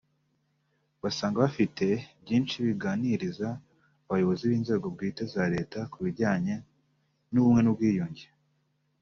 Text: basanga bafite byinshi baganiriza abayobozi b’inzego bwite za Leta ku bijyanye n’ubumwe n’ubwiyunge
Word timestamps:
basanga 1.03 1.37
bafite 1.45 1.85
byinshi 2.23 2.55
baganiriza 2.65 3.47
abayobozi 4.05 4.43
b’inzego 4.51 4.85
bwite 4.95 5.23
za 5.33 5.43
Leta 5.53 5.79
ku 5.91 5.97
bijyanye 6.05 6.55
n’ubumwe 7.31 7.61
n’ubwiyunge 7.63 8.25